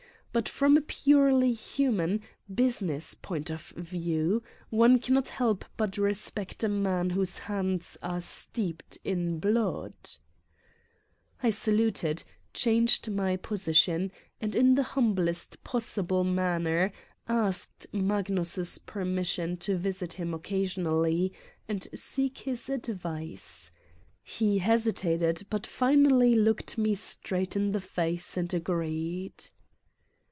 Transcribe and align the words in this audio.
But 0.33 0.47
from 0.47 0.77
a 0.77 0.81
purely 0.81 1.51
human, 1.51 2.21
busi 2.49 2.83
ness 2.83 3.15
point 3.15 3.49
of 3.49 3.71
view, 3.75 4.41
one 4.69 4.97
cannot 4.97 5.27
help 5.27 5.65
but 5.75 5.97
respect 5.97 6.63
a 6.63 6.69
man 6.69 7.09
whose 7.09 7.37
hands 7.37 7.97
are 8.01 8.21
steeped 8.21 8.97
in 9.03 9.39
blood! 9.39 9.91
I 11.43 11.49
saluted, 11.49 12.23
changed 12.53 13.11
my 13.11 13.35
position, 13.35 14.09
and 14.39 14.55
in 14.55 14.75
the 14.75 14.83
humblest 14.95 15.65
posible 15.65 16.23
manner, 16.25 16.93
asked 17.27 17.87
Magnus's 17.93 18.77
per 18.77 19.03
mission 19.03 19.57
to 19.57 19.75
visit 19.75 20.13
him 20.13 20.33
occasionally 20.33 21.33
and 21.67 21.85
seek 21.93 22.37
his 22.37 22.69
ad 22.69 22.85
vice. 22.85 23.69
He 24.23 24.59
hesitated 24.59 25.47
but 25.49 25.67
finally 25.67 26.35
looked 26.35 26.77
me 26.77 26.95
straight 26.95 27.57
in 27.57 27.73
the 27.73 27.81
face 27.81 28.37
and 28.37 28.53
agreed. 28.53 29.49